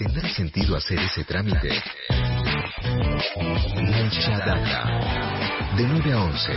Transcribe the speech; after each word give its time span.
¿Tendrá 0.00 0.26
sentido 0.30 0.76
hacer 0.76 0.98
ese 0.98 1.24
trámite? 1.24 1.68
Mucha 3.76 4.38
data. 4.38 5.76
De 5.76 5.86
9 5.86 6.12
a 6.14 6.22
11. 6.24 6.52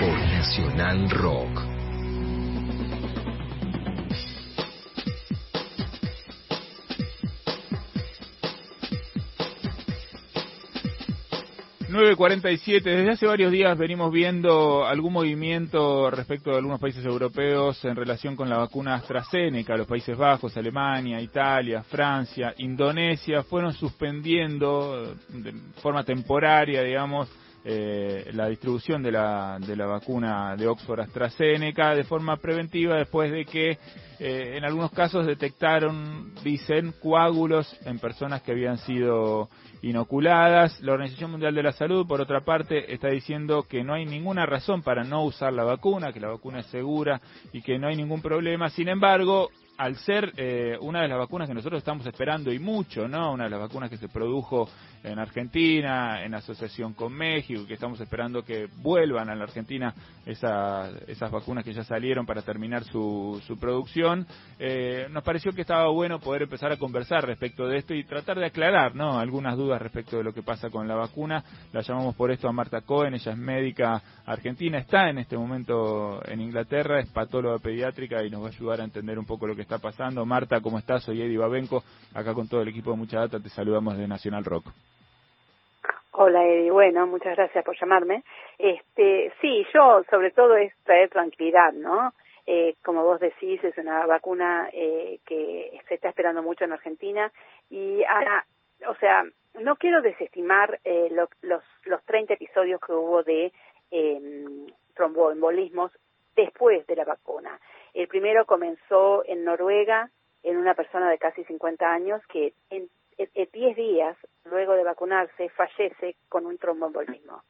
Por 0.00 0.18
Nacional 0.18 1.08
Rock. 1.10 1.75
9.47, 12.14 12.82
desde 12.84 13.10
hace 13.10 13.26
varios 13.26 13.50
días 13.50 13.76
venimos 13.76 14.12
viendo 14.12 14.86
algún 14.86 15.12
movimiento 15.12 16.08
respecto 16.08 16.50
de 16.50 16.58
algunos 16.58 16.78
países 16.78 17.04
europeos 17.04 17.84
en 17.84 17.96
relación 17.96 18.36
con 18.36 18.48
la 18.48 18.58
vacuna 18.58 18.94
AstraZeneca. 18.94 19.76
Los 19.76 19.88
Países 19.88 20.16
Bajos, 20.16 20.56
Alemania, 20.56 21.20
Italia, 21.20 21.82
Francia, 21.82 22.54
Indonesia 22.58 23.42
fueron 23.42 23.72
suspendiendo 23.72 25.16
de 25.30 25.52
forma 25.82 26.04
temporaria, 26.04 26.82
digamos, 26.82 27.28
eh, 27.68 28.30
la 28.32 28.46
distribución 28.46 29.02
de 29.02 29.10
la, 29.10 29.58
de 29.58 29.74
la 29.74 29.86
vacuna 29.86 30.54
de 30.56 30.68
Oxford 30.68 31.00
AstraZeneca 31.00 31.96
de 31.96 32.04
forma 32.04 32.36
preventiva 32.36 32.94
después 32.94 33.32
de 33.32 33.44
que 33.44 33.70
eh, 34.20 34.54
en 34.56 34.64
algunos 34.64 34.92
casos 34.92 35.26
detectaron, 35.26 36.32
dicen, 36.44 36.94
coágulos 37.02 37.76
en 37.84 37.98
personas 37.98 38.42
que 38.42 38.52
habían 38.52 38.78
sido 38.78 39.48
inoculadas. 39.82 40.80
La 40.80 40.92
Organización 40.92 41.32
Mundial 41.32 41.56
de 41.56 41.64
la 41.64 41.72
Salud, 41.72 42.06
por 42.06 42.20
otra 42.20 42.42
parte, 42.42 42.94
está 42.94 43.08
diciendo 43.08 43.64
que 43.68 43.82
no 43.82 43.94
hay 43.94 44.06
ninguna 44.06 44.46
razón 44.46 44.82
para 44.82 45.02
no 45.02 45.24
usar 45.24 45.52
la 45.52 45.64
vacuna, 45.64 46.12
que 46.12 46.20
la 46.20 46.28
vacuna 46.28 46.60
es 46.60 46.66
segura 46.66 47.20
y 47.52 47.62
que 47.62 47.80
no 47.80 47.88
hay 47.88 47.96
ningún 47.96 48.22
problema. 48.22 48.70
Sin 48.70 48.88
embargo, 48.88 49.50
al 49.76 49.96
ser 49.96 50.32
eh, 50.36 50.76
una 50.80 51.02
de 51.02 51.08
las 51.08 51.18
vacunas 51.18 51.48
que 51.48 51.54
nosotros 51.54 51.78
estamos 51.78 52.06
esperando 52.06 52.52
y 52.52 52.58
mucho, 52.58 53.08
¿no? 53.08 53.32
Una 53.32 53.44
de 53.44 53.50
las 53.50 53.60
vacunas 53.60 53.90
que 53.90 53.98
se 53.98 54.08
produjo 54.08 54.68
en 55.06 55.18
Argentina, 55.18 56.24
en 56.24 56.34
asociación 56.34 56.92
con 56.92 57.12
México, 57.12 57.66
que 57.66 57.74
estamos 57.74 58.00
esperando 58.00 58.42
que 58.42 58.68
vuelvan 58.82 59.30
a 59.30 59.34
la 59.34 59.44
Argentina 59.44 59.94
esas, 60.26 60.92
esas 61.06 61.30
vacunas 61.30 61.64
que 61.64 61.72
ya 61.72 61.84
salieron 61.84 62.26
para 62.26 62.42
terminar 62.42 62.82
su, 62.84 63.40
su 63.46 63.58
producción, 63.58 64.26
eh, 64.58 65.06
nos 65.10 65.22
pareció 65.22 65.52
que 65.52 65.60
estaba 65.60 65.88
bueno 65.88 66.18
poder 66.18 66.42
empezar 66.42 66.72
a 66.72 66.76
conversar 66.76 67.24
respecto 67.24 67.68
de 67.68 67.78
esto 67.78 67.94
y 67.94 68.04
tratar 68.04 68.38
de 68.38 68.46
aclarar, 68.46 68.96
¿no? 68.96 69.18
Algunas 69.18 69.56
dudas 69.56 69.80
respecto 69.80 70.16
de 70.16 70.24
lo 70.24 70.32
que 70.32 70.42
pasa 70.42 70.70
con 70.70 70.88
la 70.88 70.96
vacuna. 70.96 71.44
La 71.72 71.82
llamamos 71.82 72.16
por 72.16 72.32
esto 72.32 72.48
a 72.48 72.52
Marta 72.52 72.80
Cohen, 72.80 73.14
ella 73.14 73.32
es 73.32 73.38
médica 73.38 74.02
argentina, 74.24 74.78
está 74.78 75.08
en 75.08 75.18
este 75.18 75.36
momento 75.36 76.20
en 76.26 76.40
Inglaterra, 76.40 76.98
es 76.98 77.08
patóloga 77.10 77.58
pediátrica 77.58 78.24
y 78.24 78.30
nos 78.30 78.42
va 78.42 78.46
a 78.46 78.50
ayudar 78.50 78.80
a 78.80 78.84
entender 78.84 79.18
un 79.18 79.26
poco 79.26 79.46
lo 79.46 79.54
que 79.54 79.62
está 79.62 79.78
pasando. 79.78 80.26
Marta, 80.26 80.60
¿cómo 80.60 80.78
estás? 80.78 81.04
Soy 81.04 81.22
Eddie 81.22 81.38
Babenco, 81.38 81.84
acá 82.12 82.34
con 82.34 82.48
todo 82.48 82.62
el 82.62 82.68
equipo 82.68 82.90
de 82.90 82.96
Mucha 82.96 83.20
Data, 83.20 83.38
te 83.38 83.48
saludamos 83.48 83.96
de 83.96 84.08
Nacional 84.08 84.44
Rock. 84.44 84.72
Hola 86.18 86.46
Eddie, 86.46 86.70
bueno, 86.70 87.06
muchas 87.06 87.36
gracias 87.36 87.62
por 87.62 87.78
llamarme. 87.78 88.24
Este, 88.56 89.30
sí, 89.42 89.66
yo 89.74 90.02
sobre 90.08 90.30
todo 90.30 90.56
es 90.56 90.72
traer 90.82 91.10
tranquilidad, 91.10 91.74
¿no? 91.74 92.14
Eh, 92.46 92.74
como 92.82 93.04
vos 93.04 93.20
decís, 93.20 93.62
es 93.62 93.76
una 93.76 94.06
vacuna 94.06 94.70
eh, 94.72 95.18
que 95.26 95.78
se 95.86 95.96
está 95.96 96.08
esperando 96.08 96.42
mucho 96.42 96.64
en 96.64 96.72
Argentina 96.72 97.30
y 97.68 98.02
ahora, 98.04 98.46
o 98.88 98.94
sea, 98.94 99.24
no 99.60 99.76
quiero 99.76 100.00
desestimar 100.00 100.80
eh, 100.84 101.10
los, 101.10 101.28
los 101.84 102.02
30 102.06 102.32
episodios 102.32 102.80
que 102.80 102.92
hubo 102.92 103.22
de 103.22 103.52
eh, 103.90 104.20
tromboembolismos 104.94 105.92
después 106.34 106.86
de 106.86 106.96
la 106.96 107.04
vacuna. 107.04 107.60
El 107.92 108.08
primero 108.08 108.46
comenzó 108.46 109.22
en 109.26 109.44
Noruega, 109.44 110.08
en 110.42 110.56
una 110.56 110.72
persona 110.72 111.10
de 111.10 111.18
casi 111.18 111.44
50 111.44 111.92
años 111.92 112.22
que 112.28 112.54
en, 112.70 112.88
10 113.18 113.76
días 113.76 114.16
luego 114.44 114.74
de 114.74 114.84
vacunarse 114.84 115.48
fallece 115.50 116.16
con 116.28 116.46
un 116.46 116.58
tromboembolismo. 116.58 117.42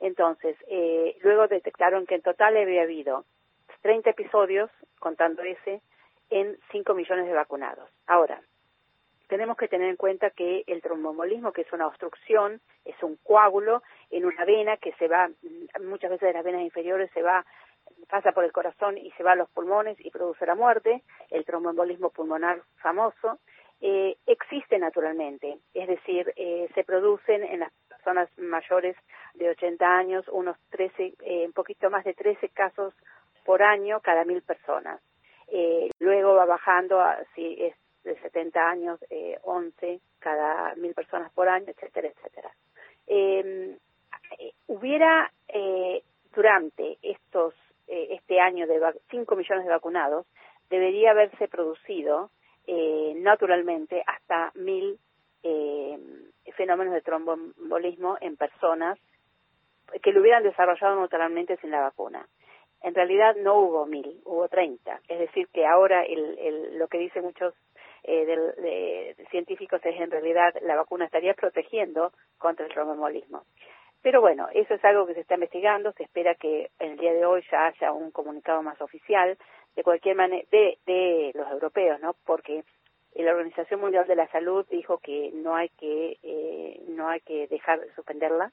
Entonces, 0.00 0.56
eh, 0.68 1.16
luego 1.22 1.46
detectaron 1.48 2.06
que 2.06 2.16
en 2.16 2.22
total 2.22 2.56
había 2.56 2.82
habido 2.82 3.24
30 3.82 4.10
episodios, 4.10 4.70
contando 4.98 5.42
ese, 5.42 5.80
en 6.30 6.58
5 6.72 6.94
millones 6.94 7.26
de 7.26 7.32
vacunados. 7.32 7.88
Ahora, 8.06 8.40
tenemos 9.28 9.56
que 9.56 9.68
tener 9.68 9.88
en 9.88 9.96
cuenta 9.96 10.30
que 10.30 10.64
el 10.66 10.82
tromboembolismo, 10.82 11.52
que 11.52 11.62
es 11.62 11.72
una 11.72 11.86
obstrucción, 11.86 12.60
es 12.84 13.00
un 13.02 13.16
coágulo 13.22 13.82
en 14.10 14.24
una 14.26 14.44
vena 14.44 14.76
que 14.76 14.92
se 14.92 15.08
va, 15.08 15.30
muchas 15.82 16.10
veces 16.10 16.28
de 16.28 16.32
las 16.34 16.44
venas 16.44 16.62
inferiores 16.62 17.10
se 17.12 17.22
va 17.22 17.44
pasa 18.08 18.32
por 18.32 18.44
el 18.44 18.52
corazón 18.52 18.98
y 18.98 19.10
se 19.12 19.22
va 19.22 19.32
a 19.32 19.36
los 19.36 19.48
pulmones 19.50 19.96
y 20.00 20.10
produce 20.10 20.46
la 20.46 20.54
muerte, 20.54 21.02
el 21.30 21.44
tromboembolismo 21.44 22.10
pulmonar 22.10 22.62
famoso, 22.76 23.38
eh, 23.86 24.16
existe 24.26 24.78
naturalmente, 24.78 25.58
es 25.74 25.86
decir, 25.86 26.32
eh, 26.36 26.70
se 26.74 26.84
producen 26.84 27.44
en 27.44 27.60
las 27.60 27.72
personas 27.86 28.30
mayores 28.38 28.96
de 29.34 29.50
80 29.50 29.86
años 29.86 30.24
unos 30.28 30.56
13, 30.70 31.12
eh, 31.20 31.44
un 31.44 31.52
poquito 31.52 31.90
más 31.90 32.02
de 32.04 32.14
13 32.14 32.48
casos 32.48 32.94
por 33.44 33.62
año 33.62 34.00
cada 34.00 34.24
mil 34.24 34.40
personas. 34.40 35.02
Eh, 35.48 35.90
luego 35.98 36.34
va 36.34 36.46
bajando, 36.46 36.98
a, 36.98 37.18
si 37.34 37.62
es 37.62 37.74
de 38.04 38.18
70 38.20 38.58
años, 38.58 38.98
eh, 39.10 39.38
11 39.42 40.00
cada 40.18 40.74
mil 40.76 40.94
personas 40.94 41.30
por 41.32 41.50
año, 41.50 41.66
etcétera, 41.68 42.08
etcétera. 42.08 42.50
Eh, 43.06 43.76
hubiera 44.66 45.30
durante 46.34 46.96
estos 47.02 47.54
eh, 47.86 48.14
este 48.14 48.40
año 48.40 48.66
de 48.66 48.80
5 49.10 49.36
millones 49.36 49.64
de 49.66 49.70
vacunados, 49.70 50.26
debería 50.70 51.10
haberse 51.10 51.48
producido 51.48 52.30
eh, 52.66 53.14
naturalmente 53.16 54.02
hasta 54.06 54.52
mil 54.54 54.98
eh, 55.42 55.98
fenómenos 56.56 56.94
de 56.94 57.02
tromboembolismo 57.02 58.16
en 58.20 58.36
personas 58.36 58.98
que 60.02 60.12
lo 60.12 60.20
hubieran 60.20 60.42
desarrollado 60.42 61.00
naturalmente 61.00 61.56
sin 61.58 61.70
la 61.70 61.80
vacuna. 61.80 62.26
En 62.82 62.94
realidad 62.94 63.36
no 63.36 63.58
hubo 63.58 63.86
mil, 63.86 64.20
hubo 64.24 64.48
30. 64.48 65.00
Es 65.08 65.18
decir, 65.18 65.48
que 65.52 65.66
ahora 65.66 66.02
el, 66.04 66.38
el, 66.38 66.78
lo 66.78 66.88
que 66.88 66.98
dicen 66.98 67.24
muchos 67.24 67.54
de, 68.02 69.16
científicos 69.30 69.80
es 69.84 69.98
en 69.98 70.10
realidad 70.10 70.54
la 70.62 70.76
vacuna 70.76 71.06
estaría 71.06 71.34
protegiendo 71.34 72.12
contra 72.38 72.66
el 72.66 72.72
tromboembolismo. 72.72 73.44
Pero 74.04 74.20
bueno, 74.20 74.48
eso 74.52 74.74
es 74.74 74.84
algo 74.84 75.06
que 75.06 75.14
se 75.14 75.20
está 75.20 75.32
investigando, 75.32 75.92
se 75.92 76.02
espera 76.02 76.34
que 76.34 76.70
en 76.78 76.92
el 76.92 76.98
día 76.98 77.14
de 77.14 77.24
hoy 77.24 77.42
ya 77.50 77.68
haya 77.68 77.90
un 77.90 78.10
comunicado 78.10 78.62
más 78.62 78.78
oficial 78.82 79.38
de 79.74 79.82
cualquier 79.82 80.14
manera 80.14 80.46
de, 80.52 80.76
de 80.84 81.32
los 81.34 81.50
europeos, 81.50 81.98
¿no? 82.00 82.14
Porque 82.26 82.64
la 83.14 83.30
Organización 83.30 83.80
Mundial 83.80 84.06
de 84.06 84.16
la 84.16 84.28
Salud 84.28 84.66
dijo 84.68 84.98
que 84.98 85.30
no 85.32 85.56
hay 85.56 85.70
que 85.70 86.18
eh, 86.22 86.82
no 86.86 87.08
hay 87.08 87.20
que 87.20 87.48
dejar 87.48 87.80
de 87.80 87.94
suspenderla. 87.94 88.52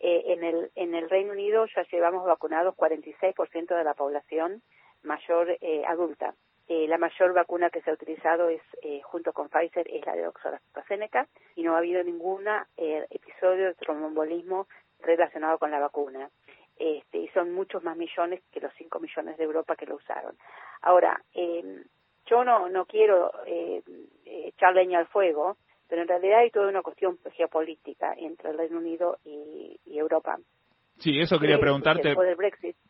Eh, 0.00 0.34
en 0.34 0.44
el 0.44 0.70
en 0.74 0.94
el 0.94 1.08
Reino 1.08 1.32
Unido 1.32 1.64
ya 1.74 1.82
llevamos 1.90 2.26
vacunados 2.26 2.76
46% 2.76 3.74
de 3.74 3.84
la 3.84 3.94
población 3.94 4.60
mayor 5.02 5.56
eh, 5.62 5.82
adulta. 5.86 6.34
Eh, 6.70 6.86
la 6.86 6.98
mayor 6.98 7.32
vacuna 7.32 7.68
que 7.68 7.82
se 7.82 7.90
ha 7.90 7.94
utilizado 7.94 8.48
es 8.48 8.62
eh, 8.82 9.00
junto 9.02 9.32
con 9.32 9.48
Pfizer 9.48 9.88
es 9.90 10.06
la 10.06 10.14
de 10.14 10.28
Oxford 10.28 10.54
AstraZeneca 10.54 11.26
y 11.56 11.64
no 11.64 11.74
ha 11.74 11.78
habido 11.78 12.00
ningún 12.04 12.46
eh, 12.76 13.04
episodio 13.10 13.66
de 13.66 13.74
tromboembolismo 13.74 14.68
relacionado 15.02 15.58
con 15.58 15.70
la 15.70 15.80
vacuna. 15.80 16.30
Este, 16.80 17.18
y 17.18 17.28
son 17.28 17.52
muchos 17.52 17.84
más 17.84 17.94
millones 17.96 18.40
que 18.50 18.58
los 18.58 18.72
5 18.78 19.00
millones 19.00 19.36
de 19.36 19.44
Europa 19.44 19.76
que 19.76 19.84
lo 19.84 19.96
usaron. 19.96 20.34
Ahora, 20.80 21.20
eh, 21.34 21.84
yo 22.24 22.42
no, 22.42 22.70
no 22.70 22.86
quiero 22.86 23.30
eh, 23.46 23.82
echar 24.24 24.74
leña 24.74 24.98
al 24.98 25.06
fuego, 25.08 25.58
pero 25.88 26.02
en 26.02 26.08
realidad 26.08 26.38
hay 26.38 26.50
toda 26.50 26.68
una 26.68 26.80
cuestión 26.80 27.18
geopolítica 27.36 28.14
entre 28.16 28.50
el 28.50 28.58
Reino 28.58 28.78
Unido 28.78 29.18
y, 29.24 29.78
Europa. 29.86 30.38
Sí, 30.96 31.18
eso 31.20 31.38
quería 31.38 31.58
preguntarte. 31.58 32.14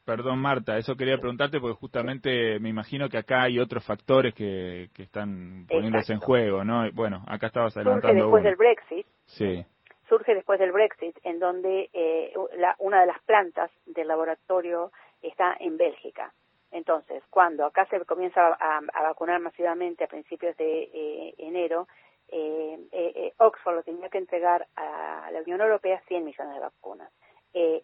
Perdón, 0.05 0.39
Marta, 0.39 0.77
eso 0.77 0.95
quería 0.95 1.19
preguntarte 1.19 1.59
porque 1.59 1.75
justamente 1.75 2.61
me 2.61 2.69
imagino 2.69 3.09
que 3.09 3.19
acá 3.19 3.43
hay 3.43 3.59
otros 3.59 3.85
factores 3.85 4.35
que, 4.35 4.91
que 4.95 5.03
están 5.03 5.67
poniéndose 5.69 6.13
en 6.13 6.21
juego, 6.21 6.63
¿no? 6.63 6.89
Bueno, 6.93 7.25
acá 7.27 7.49
estabas 7.49 7.77
adelantando. 7.77 8.23
después 8.23 8.45
del 8.45 8.55
Brexit. 8.55 9.07
Sí 9.25 9.65
surge 10.11 10.35
después 10.35 10.59
del 10.59 10.73
Brexit, 10.73 11.17
en 11.23 11.39
donde 11.39 11.89
eh, 11.95 12.35
la, 12.59 12.75
una 12.79 13.01
de 13.01 13.07
las 13.07 13.23
plantas 13.23 13.71
del 13.87 14.09
laboratorio 14.09 14.93
está 15.23 15.57
en 15.59 15.79
Bélgica. 15.79 16.35
Entonces, 16.73 17.23
cuando 17.31 17.65
acá 17.65 17.87
se 17.87 18.05
comienza 18.05 18.57
a, 18.61 19.03
vacunar 19.03 19.41
masivamente 19.41 20.05
a 20.05 20.09
principios 20.09 20.57
de 20.57 20.83
eh, 20.93 21.35
enero, 21.39 21.89
eh, 22.29 22.79
eh, 22.93 23.33
Oxford 23.39 23.75
lo 23.75 23.83
tenía 23.83 24.09
que 24.09 24.19
entregar 24.19 24.67
a 24.77 25.31
la 25.33 25.41
Unión 25.41 25.61
Europea 25.61 26.01
100 26.07 26.25
millones 26.25 26.55
de 26.55 26.61
vacunas 26.61 27.11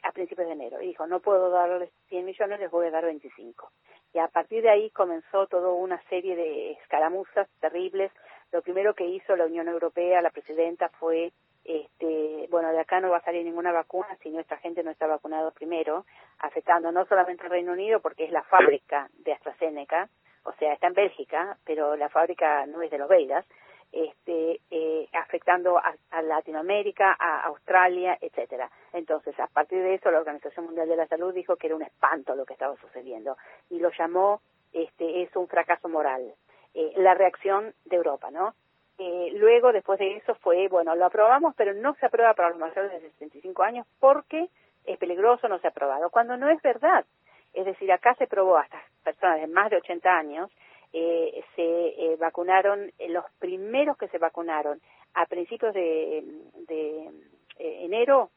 a 0.02 0.12
principios 0.12 0.46
de 0.46 0.52
enero. 0.52 0.81
Y 0.81 0.87
dijo, 0.87 1.08
no 1.08 1.19
puedo 1.19 1.50
darles 1.50 1.90
100 2.08 2.25
millones, 2.25 2.61
les 2.61 2.70
voy 2.70 2.87
a 2.87 2.93
dar 2.93 3.05
25. 3.05 3.73
Y 4.14 4.19
a 4.20 4.28
partir 4.28 4.62
de 4.62 4.70
ahí 4.70 4.90
comenzó 4.90 5.49
toda 5.49 5.73
una 5.73 6.00
serie 6.08 6.37
de 6.37 6.73
escaramuzas 6.73 7.49
terribles. 7.61 8.12
Lo 8.52 8.62
primero 8.62 8.94
que 8.94 9.05
hizo 9.05 9.34
la 9.34 9.46
Unión 9.46 9.67
Europea, 9.67 10.23
la 10.23 10.31
presidenta, 10.31 10.88
fue 11.00 11.32
este, 11.66 12.46
bueno, 12.50 12.70
de 12.70 12.78
acá 12.78 13.00
no 13.00 13.10
va 13.10 13.18
a 13.18 13.24
salir 13.24 13.44
ninguna 13.44 13.72
vacuna 13.72 14.16
si 14.22 14.30
nuestra 14.30 14.56
gente 14.58 14.84
no 14.84 14.90
está 14.90 15.06
vacunado 15.06 15.50
primero, 15.50 16.06
afectando 16.38 16.92
no 16.92 17.04
solamente 17.06 17.42
al 17.42 17.50
Reino 17.50 17.72
Unido 17.72 18.00
porque 18.00 18.24
es 18.24 18.30
la 18.30 18.44
fábrica 18.44 19.08
de 19.18 19.32
AstraZeneca, 19.32 20.08
o 20.44 20.52
sea, 20.54 20.72
está 20.72 20.86
en 20.86 20.94
Bélgica, 20.94 21.58
pero 21.64 21.96
la 21.96 22.08
fábrica 22.08 22.66
no 22.66 22.82
es 22.82 22.90
de 22.90 22.98
los 22.98 23.08
Belgas, 23.08 23.44
este, 23.90 24.60
eh, 24.70 25.08
afectando 25.12 25.78
a, 25.78 26.22
Latinoamérica, 26.22 27.16
a 27.18 27.40
Australia, 27.46 28.16
etcétera. 28.20 28.70
Entonces, 28.92 29.38
a 29.40 29.46
partir 29.48 29.82
de 29.82 29.94
eso, 29.94 30.10
la 30.10 30.18
Organización 30.18 30.66
Mundial 30.66 30.88
de 30.88 30.96
la 30.96 31.06
Salud 31.06 31.34
dijo 31.34 31.56
que 31.56 31.66
era 31.66 31.76
un 31.76 31.82
espanto 31.82 32.34
lo 32.34 32.46
que 32.46 32.52
estaba 32.52 32.76
sucediendo 32.76 33.36
y 33.70 33.78
lo 33.80 33.90
llamó 33.90 34.40
este, 34.72 35.22
es 35.22 35.34
un 35.34 35.48
fracaso 35.48 35.88
moral. 35.88 36.34
Eh, 36.74 36.92
la 36.96 37.14
reacción 37.14 37.74
de 37.84 37.96
Europa, 37.96 38.30
¿no? 38.30 38.54
Eh, 38.98 39.32
luego, 39.34 39.72
después 39.72 39.98
de 39.98 40.16
eso, 40.16 40.34
fue, 40.37 40.69
bueno, 40.69 40.94
lo 40.94 41.06
aprobamos, 41.06 41.54
pero 41.56 41.75
no 41.75 41.94
se 41.96 42.06
aprueba 42.06 42.34
para 42.34 42.50
los 42.50 42.58
mayores 42.58 42.90
de 42.93 43.10
65 43.10 43.62
años 43.62 43.87
porque 44.00 44.48
es 44.87 44.98
peligroso, 44.98 45.48
no 45.48 45.58
se 45.58 45.66
ha 45.66 45.70
aprobado, 45.70 46.10
cuando 46.10 46.37
no 46.37 46.48
es 46.48 46.62
verdad. 46.62 47.04
Es 47.52 47.64
decir, 47.64 47.90
acá 47.93 48.14
se 48.14 48.26
probó 48.26 48.56
a 48.58 48.64
estas 48.64 48.82
personas 49.02 49.40
de 49.40 49.46
más 49.46 49.70
de 49.70 49.76
80 49.76 50.10
años, 50.10 50.50
eh, 50.93 51.44
se 51.54 51.62
eh, 51.62 52.16
vacunaron, 52.19 52.90
eh, 52.98 53.08
los 53.08 53.25
primeros 53.38 53.98
que 53.98 54.08
se 54.08 54.19
vacunaron 54.19 54.81
a 55.14 55.26
principios 55.26 55.75
de, 55.75 56.25
de 56.69 57.10
enero, 57.58 58.31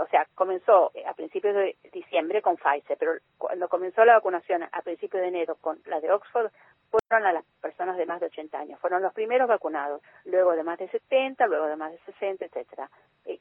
o 0.00 0.06
sea, 0.10 0.26
comenzó 0.34 0.92
a 1.06 1.14
principios 1.14 1.54
de 1.54 1.76
diciembre 1.92 2.40
con 2.40 2.56
Pfizer, 2.56 2.96
pero 2.98 3.12
cuando 3.36 3.68
comenzó 3.68 4.04
la 4.04 4.14
vacunación 4.14 4.62
a 4.62 4.82
principios 4.82 5.20
de 5.20 5.28
enero 5.28 5.56
con 5.60 5.80
la 5.86 6.00
de 6.00 6.10
Oxford, 6.12 6.50
fueron 6.90 7.26
a 7.26 7.32
las 7.32 7.44
personas 7.60 7.96
de 7.96 8.06
más 8.06 8.20
de 8.20 8.26
80 8.26 8.58
años, 8.58 8.80
fueron 8.80 9.02
los 9.02 9.12
primeros 9.12 9.48
vacunados, 9.48 10.02
luego 10.24 10.52
de 10.52 10.62
más 10.62 10.78
de 10.78 10.88
70, 10.88 11.46
luego 11.46 11.66
de 11.66 11.76
más 11.76 11.92
de 11.92 11.98
60, 11.98 12.44
etcétera, 12.44 12.90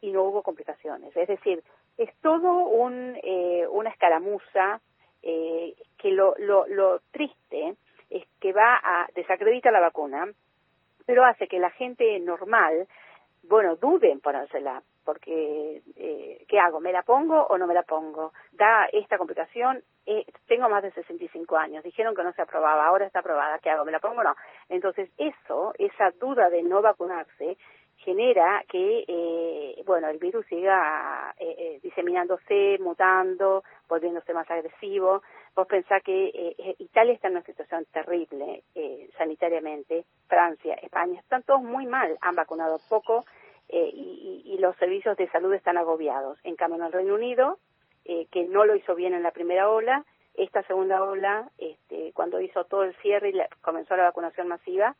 y 0.01 0.11
no 0.11 0.23
hubo 0.23 0.43
complicaciones. 0.43 1.15
Es 1.15 1.27
decir, 1.27 1.63
es 1.97 2.13
todo 2.21 2.67
un, 2.67 3.17
una 3.71 3.89
escaramuza 3.89 4.81
eh, 5.23 5.75
que 5.97 6.11
lo, 6.11 6.35
lo, 6.37 6.67
lo 6.67 7.01
triste 7.11 7.75
es 8.09 8.25
que 8.39 8.53
va 8.53 8.79
a 8.83 9.07
desacredita 9.15 9.71
la 9.71 9.79
vacuna, 9.79 10.25
pero 11.05 11.25
hace 11.25 11.47
que 11.47 11.59
la 11.59 11.71
gente 11.71 12.19
normal, 12.19 12.87
bueno, 13.43 13.75
duden 13.75 14.11
en 14.11 14.19
ponérsela, 14.19 14.81
porque 15.03 15.81
eh, 15.95 16.45
¿qué 16.47 16.59
hago? 16.59 16.79
¿Me 16.79 16.91
la 16.91 17.03
pongo 17.03 17.45
o 17.47 17.57
no 17.57 17.67
me 17.67 17.73
la 17.73 17.83
pongo? 17.83 18.33
Da 18.51 18.85
esta 18.91 19.17
complicación, 19.17 19.83
eh, 20.07 20.25
tengo 20.47 20.69
más 20.69 20.81
de 20.81 20.91
65 20.91 21.57
años, 21.57 21.83
dijeron 21.83 22.15
que 22.15 22.23
no 22.23 22.33
se 22.33 22.41
aprobaba, 22.41 22.87
ahora 22.87 23.05
está 23.05 23.19
aprobada, 23.19 23.59
¿qué 23.59 23.69
hago? 23.69 23.85
¿Me 23.85 23.91
la 23.91 23.99
pongo 23.99 24.21
o 24.21 24.23
no? 24.23 24.35
Entonces 24.69 25.09
eso, 25.17 25.73
esa 25.77 26.11
duda 26.19 26.49
de 26.49 26.63
no 26.63 26.81
vacunarse, 26.81 27.57
genera 27.97 28.63
que, 28.69 29.03
eh, 29.07 29.83
bueno, 29.85 30.07
el 30.07 30.17
virus 30.17 30.45
siga 30.45 31.33
eh, 31.37 31.55
eh, 31.57 31.79
diseminándose, 31.81 32.77
mutando, 32.79 33.63
volviéndose 33.89 34.33
más 34.33 34.49
agresivo. 34.49 35.23
Vos 35.55 35.67
pensás 35.67 36.01
que 36.03 36.55
Italia 36.79 37.13
está 37.13 37.27
en 37.27 37.33
una 37.33 37.43
situación 37.43 37.85
terrible 37.91 38.63
sanitariamente, 39.17 40.05
Francia, 40.27 40.75
España, 40.75 41.19
están 41.19 41.41
todos 41.43 41.63
muy 41.63 41.87
mal, 41.87 42.15
han 42.21 42.35
vacunado 42.35 42.77
poco 42.87 43.25
y, 43.67 44.43
y, 44.45 44.57
los 44.59 44.75
servicios 44.77 45.17
de 45.17 45.27
salud 45.29 45.51
están 45.53 45.77
agobiados. 45.77 46.37
En 46.43 46.55
cambio, 46.55 46.77
en 46.77 46.85
el 46.85 46.93
Reino 46.93 47.15
Unido, 47.15 47.57
que 48.31 48.45
no 48.45 48.65
lo 48.65 48.75
hizo 48.75 48.95
bien 48.95 49.13
en 49.13 49.23
la 49.23 49.31
primera 49.31 49.69
ola, 49.69 50.05
esta 50.33 50.63
segunda 50.63 51.03
ola, 51.03 51.49
este, 51.57 52.13
cuando 52.13 52.39
hizo 52.39 52.63
todo 52.65 52.83
el 52.83 52.95
cierre 52.97 53.29
y 53.29 53.39
comenzó 53.61 53.95
la 53.95 54.03
vacunación 54.03 54.47
masiva, 54.47 54.95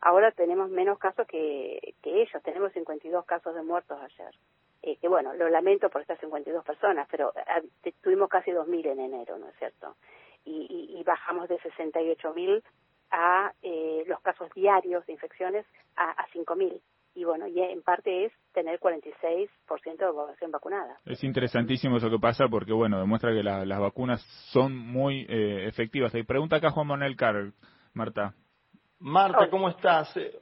Ahora 0.00 0.30
tenemos 0.30 0.70
menos 0.70 0.98
casos 0.98 1.26
que, 1.26 1.94
ellos, 2.02 2.42
tenemos 2.42 2.72
52 2.72 3.24
casos 3.24 3.54
de 3.54 3.62
muertos 3.62 3.98
ayer. 4.00 4.34
Eh, 4.82 4.96
que 4.96 5.08
bueno, 5.08 5.34
lo 5.34 5.48
lamento 5.48 5.90
por 5.90 6.02
estas 6.02 6.20
52 6.20 6.64
personas, 6.64 7.08
pero 7.10 7.32
eh, 7.34 7.92
tuvimos 8.00 8.28
casi 8.28 8.52
2.000 8.52 8.92
en 8.92 9.00
enero, 9.00 9.38
¿no 9.38 9.48
es 9.48 9.56
cierto? 9.56 9.96
Y, 10.44 10.96
y, 10.96 11.02
bajamos 11.02 11.48
de 11.48 11.58
68.000 11.58 12.62
a 13.10 13.52
eh, 13.60 14.04
los 14.06 14.20
casos 14.20 14.48
diarios 14.54 15.04
de 15.06 15.14
infecciones 15.14 15.66
a, 15.96 16.12
a 16.12 16.28
5.000 16.28 16.80
y 17.18 17.24
bueno, 17.24 17.48
y 17.48 17.60
en 17.60 17.82
parte 17.82 18.26
es 18.26 18.32
tener 18.52 18.78
46% 18.78 19.48
de 19.84 20.12
población 20.12 20.52
vacunada. 20.52 20.98
Es 21.04 21.24
interesantísimo 21.24 21.96
eso 21.96 22.08
que 22.08 22.18
pasa 22.20 22.46
porque, 22.48 22.72
bueno, 22.72 23.00
demuestra 23.00 23.32
que 23.32 23.42
las 23.42 23.80
vacunas 23.80 24.22
son 24.52 24.76
muy 24.76 25.26
eh, 25.28 25.66
efectivas. 25.66 26.14
Y 26.14 26.22
pregunta 26.22 26.56
acá 26.56 26.70
Juan 26.70 26.86
Manuel 26.86 27.16
Carr, 27.16 27.52
Marta. 27.92 28.34
Marta, 29.00 29.50
¿cómo 29.50 29.68
estás? 29.68 30.16
Eh, 30.16 30.40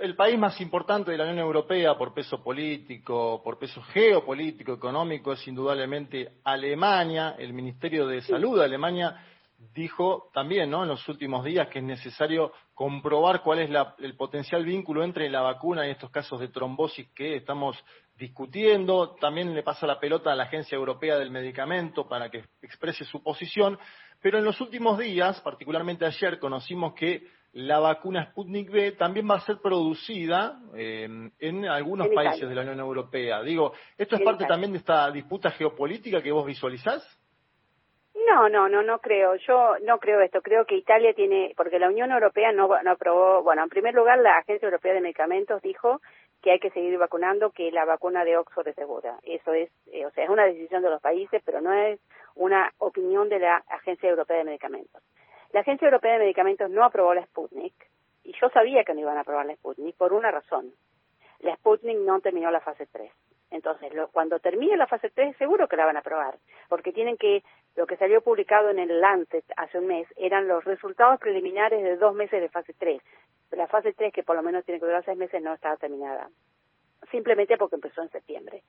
el 0.00 0.16
país 0.16 0.36
más 0.36 0.60
importante 0.60 1.12
de 1.12 1.16
la 1.16 1.24
Unión 1.24 1.38
Europea 1.38 1.96
por 1.96 2.12
peso 2.12 2.42
político, 2.42 3.40
por 3.44 3.56
peso 3.56 3.80
geopolítico, 3.82 4.72
económico, 4.72 5.32
es 5.32 5.46
indudablemente 5.46 6.38
Alemania. 6.42 7.36
El 7.38 7.52
Ministerio 7.52 8.04
de 8.08 8.20
Salud 8.22 8.58
de 8.58 8.64
Alemania 8.64 9.16
dijo 9.72 10.30
también 10.34 10.70
¿no? 10.70 10.82
en 10.82 10.88
los 10.88 11.08
últimos 11.08 11.44
días 11.44 11.68
que 11.68 11.78
es 11.78 11.84
necesario 11.84 12.52
comprobar 12.76 13.40
cuál 13.40 13.60
es 13.60 13.70
el 14.00 14.16
potencial 14.16 14.62
vínculo 14.62 15.02
entre 15.02 15.30
la 15.30 15.40
vacuna 15.40 15.88
y 15.88 15.92
estos 15.92 16.10
casos 16.10 16.38
de 16.40 16.48
trombosis 16.48 17.08
que 17.14 17.34
estamos 17.34 17.74
discutiendo. 18.16 19.16
También 19.18 19.54
le 19.54 19.62
pasa 19.62 19.86
la 19.86 19.98
pelota 19.98 20.30
a 20.30 20.34
la 20.34 20.42
Agencia 20.42 20.76
Europea 20.76 21.16
del 21.16 21.30
Medicamento 21.30 22.06
para 22.06 22.28
que 22.28 22.44
exprese 22.60 23.06
su 23.06 23.22
posición. 23.22 23.78
Pero 24.20 24.36
en 24.36 24.44
los 24.44 24.60
últimos 24.60 24.98
días, 24.98 25.40
particularmente 25.40 26.04
ayer, 26.04 26.38
conocimos 26.38 26.92
que 26.92 27.26
la 27.54 27.78
vacuna 27.78 28.26
Sputnik 28.26 28.70
V 28.70 28.92
también 28.92 29.26
va 29.26 29.36
a 29.36 29.46
ser 29.46 29.56
producida 29.62 30.60
eh, 30.74 31.30
en 31.38 31.64
algunos 31.64 32.08
países 32.08 32.46
de 32.46 32.54
la 32.54 32.60
Unión 32.60 32.80
Europea. 32.80 33.42
Digo, 33.42 33.72
¿esto 33.96 34.16
es 34.16 34.22
parte 34.22 34.44
también 34.44 34.72
de 34.72 34.78
esta 34.78 35.10
disputa 35.10 35.50
geopolítica 35.50 36.22
que 36.22 36.30
vos 36.30 36.44
visualizás? 36.44 37.02
No, 38.26 38.48
no, 38.48 38.68
no, 38.68 38.82
no 38.82 38.98
creo. 38.98 39.36
Yo 39.36 39.76
no 39.84 39.98
creo 39.98 40.20
esto. 40.20 40.42
Creo 40.42 40.64
que 40.64 40.74
Italia 40.74 41.14
tiene, 41.14 41.54
porque 41.56 41.78
la 41.78 41.88
Unión 41.88 42.10
Europea 42.10 42.50
no, 42.52 42.68
no 42.82 42.90
aprobó, 42.90 43.42
bueno, 43.42 43.62
en 43.62 43.68
primer 43.68 43.94
lugar 43.94 44.18
la 44.18 44.38
Agencia 44.38 44.66
Europea 44.66 44.94
de 44.94 45.00
Medicamentos 45.00 45.62
dijo 45.62 46.00
que 46.42 46.50
hay 46.50 46.58
que 46.58 46.70
seguir 46.70 46.98
vacunando, 46.98 47.50
que 47.50 47.70
la 47.70 47.84
vacuna 47.84 48.24
de 48.24 48.36
Oxford 48.36 48.68
es 48.68 48.74
segura. 48.74 49.16
Eso 49.22 49.52
es, 49.52 49.70
eh, 49.92 50.04
o 50.06 50.10
sea, 50.10 50.24
es 50.24 50.30
una 50.30 50.44
decisión 50.44 50.82
de 50.82 50.90
los 50.90 51.00
países, 51.00 51.40
pero 51.44 51.60
no 51.60 51.72
es 51.72 52.00
una 52.34 52.72
opinión 52.78 53.28
de 53.28 53.38
la 53.38 53.62
Agencia 53.68 54.10
Europea 54.10 54.38
de 54.38 54.44
Medicamentos. 54.44 55.02
La 55.52 55.60
Agencia 55.60 55.86
Europea 55.86 56.14
de 56.14 56.18
Medicamentos 56.18 56.68
no 56.68 56.84
aprobó 56.84 57.14
la 57.14 57.24
Sputnik 57.26 57.74
y 58.24 58.34
yo 58.40 58.48
sabía 58.50 58.82
que 58.84 58.92
no 58.92 59.00
iban 59.00 59.16
a 59.16 59.20
aprobar 59.20 59.46
la 59.46 59.54
Sputnik 59.54 59.96
por 59.96 60.12
una 60.12 60.32
razón. 60.32 60.72
La 61.40 61.54
Sputnik 61.56 61.98
no 61.98 62.20
terminó 62.20 62.50
la 62.50 62.60
fase 62.60 62.86
3. 62.86 63.10
Entonces, 63.50 63.92
cuando 64.12 64.38
termine 64.38 64.76
la 64.76 64.86
fase 64.86 65.10
3, 65.10 65.36
seguro 65.36 65.68
que 65.68 65.76
la 65.76 65.86
van 65.86 65.96
a 65.96 66.00
aprobar, 66.00 66.36
porque 66.68 66.92
tienen 66.92 67.16
que, 67.16 67.44
lo 67.76 67.86
que 67.86 67.96
salió 67.96 68.20
publicado 68.20 68.70
en 68.70 68.78
el 68.78 69.00
Lancet 69.00 69.44
hace 69.56 69.78
un 69.78 69.86
mes, 69.86 70.08
eran 70.16 70.48
los 70.48 70.64
resultados 70.64 71.20
preliminares 71.20 71.82
de 71.82 71.96
dos 71.96 72.14
meses 72.14 72.40
de 72.40 72.48
fase 72.48 72.74
3. 72.74 73.00
La 73.52 73.68
fase 73.68 73.92
3, 73.92 74.12
que 74.12 74.24
por 74.24 74.36
lo 74.36 74.42
menos 74.42 74.64
tiene 74.64 74.80
que 74.80 74.86
durar 74.86 75.04
seis 75.04 75.16
meses, 75.16 75.40
no 75.40 75.54
estaba 75.54 75.76
terminada, 75.76 76.28
simplemente 77.10 77.56
porque 77.56 77.76
empezó 77.76 78.02
en 78.02 78.10
septiembre. 78.10 78.62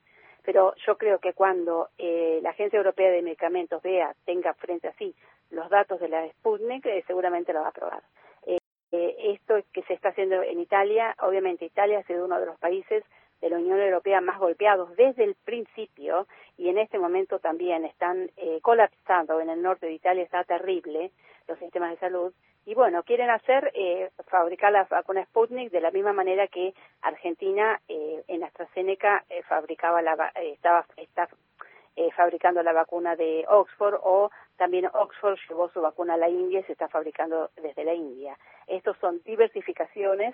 Pero 0.44 0.74
yo 0.86 0.96
creo 0.96 1.18
que 1.18 1.34
cuando 1.34 1.88
eh, 1.98 2.38
la 2.42 2.50
Agencia 2.50 2.78
Europea 2.78 3.10
de 3.10 3.22
Medicamentos 3.22 3.82
vea, 3.82 4.14
tenga 4.24 4.54
frente 4.54 4.88
a 4.88 4.92
sí 4.92 5.14
los 5.50 5.68
datos 5.70 6.00
de 6.00 6.08
la 6.08 6.28
Sputnik, 6.28 6.86
eh, 6.86 7.04
seguramente 7.06 7.52
lo 7.52 7.60
va 7.60 7.66
a 7.66 7.70
aprobar. 7.70 8.02
Eh, 8.46 8.58
eh, 8.92 9.16
esto 9.34 9.54
que 9.72 9.82
se 9.82 9.94
está 9.94 10.10
haciendo 10.10 10.42
en 10.42 10.60
Italia, 10.60 11.14
obviamente 11.20 11.64
Italia 11.64 11.98
ha 11.98 12.02
sido 12.04 12.24
uno 12.24 12.38
de 12.38 12.46
los 12.46 12.58
países 12.58 13.04
de 13.40 13.50
la 13.50 13.56
Unión 13.58 13.80
Europea 13.80 14.20
más 14.20 14.38
golpeados 14.38 14.96
desde 14.96 15.24
el 15.24 15.34
principio 15.34 16.26
y 16.56 16.68
en 16.68 16.78
este 16.78 16.98
momento 16.98 17.38
también 17.38 17.84
están 17.84 18.30
colapsando 18.62 19.40
en 19.40 19.50
el 19.50 19.62
norte 19.62 19.86
de 19.86 19.92
Italia, 19.92 20.24
está 20.24 20.44
terrible 20.44 21.12
los 21.46 21.58
sistemas 21.58 21.90
de 21.90 21.98
salud 21.98 22.32
y 22.66 22.74
bueno, 22.74 23.02
quieren 23.02 23.30
hacer, 23.30 23.72
fabricar 24.26 24.72
la 24.72 24.84
vacuna 24.84 25.24
Sputnik 25.24 25.70
de 25.70 25.80
la 25.80 25.90
misma 25.90 26.12
manera 26.12 26.48
que 26.48 26.74
Argentina 27.00 27.80
en 27.88 28.44
AstraZeneca 28.44 29.24
fabricaba 29.48 30.02
la, 30.02 30.32
estaba, 30.34 30.84
está 30.96 31.28
eh, 32.00 32.12
fabricando 32.12 32.62
la 32.62 32.72
vacuna 32.72 33.16
de 33.16 33.44
Oxford 33.48 33.98
o 34.04 34.30
también 34.56 34.86
Oxford 34.86 35.36
llevó 35.48 35.68
su 35.70 35.80
vacuna 35.80 36.14
a 36.14 36.16
la 36.16 36.28
India 36.28 36.60
y 36.60 36.62
se 36.62 36.70
está 36.70 36.86
fabricando 36.86 37.50
desde 37.60 37.82
la 37.82 37.92
India. 37.92 38.38
Estos 38.68 38.96
son 38.98 39.20
diversificaciones 39.24 40.32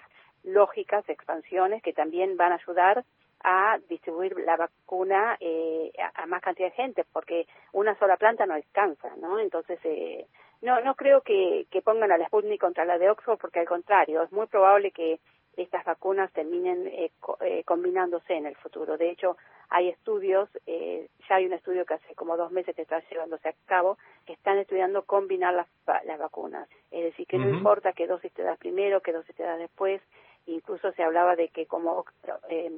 lógicas, 0.54 1.06
expansiones 1.08 1.82
que 1.82 1.92
también 1.92 2.36
van 2.36 2.52
a 2.52 2.56
ayudar 2.56 3.04
a 3.42 3.78
distribuir 3.90 4.38
la 4.38 4.56
vacuna 4.56 5.36
eh, 5.38 5.92
a, 6.14 6.24
más 6.26 6.40
cantidad 6.40 6.68
de 6.68 6.76
gente, 6.76 7.04
porque 7.12 7.46
una 7.72 7.94
sola 7.98 8.16
planta 8.16 8.46
no 8.46 8.54
alcanza, 8.54 9.10
¿no? 9.16 9.38
Entonces, 9.38 9.78
eh, 9.84 10.26
no, 10.62 10.80
no 10.80 10.94
creo 10.94 11.20
que, 11.20 11.66
que 11.70 11.82
pongan 11.82 12.10
a 12.10 12.16
la 12.16 12.26
Sputnik 12.26 12.60
contra 12.60 12.86
la 12.86 12.96
de 12.96 13.10
Oxford, 13.10 13.38
porque 13.38 13.60
al 13.60 13.66
contrario, 13.66 14.22
es 14.22 14.32
muy 14.32 14.46
probable 14.46 14.92
que 14.92 15.20
estas 15.56 15.84
vacunas 15.84 16.32
terminen 16.32 16.86
eh, 16.86 17.10
eh, 17.40 17.64
combinándose 17.64 18.34
en 18.34 18.46
el 18.46 18.56
futuro. 18.56 18.96
De 18.96 19.10
hecho, 19.10 19.36
hay 19.68 19.88
estudios, 19.88 20.48
eh, 20.66 21.08
ya 21.28 21.36
hay 21.36 21.46
un 21.46 21.52
estudio 21.52 21.84
que 21.84 21.94
hace 21.94 22.14
como 22.14 22.36
dos 22.36 22.50
meses 22.52 22.74
que 22.74 22.82
está 22.82 23.00
llevándose 23.08 23.48
a 23.48 23.54
cabo, 23.66 23.98
que 24.26 24.32
están 24.32 24.58
estudiando 24.58 25.02
combinar 25.04 25.54
las, 25.54 25.68
las 26.04 26.18
vacunas. 26.18 26.68
Es 26.90 27.04
decir, 27.04 27.26
que 27.26 27.38
no 27.38 27.48
importa 27.48 27.92
qué 27.92 28.06
dosis 28.06 28.32
te 28.32 28.42
das 28.42 28.58
primero, 28.58 29.00
qué 29.00 29.12
dosis 29.12 29.34
te 29.34 29.42
das 29.42 29.58
después. 29.58 30.00
Incluso 30.46 30.92
se 30.92 31.02
hablaba 31.02 31.36
de 31.36 31.48
que 31.48 31.66
como 31.66 32.04
eh, 32.48 32.70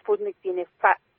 Sputnik 0.00 0.36
tiene 0.40 0.66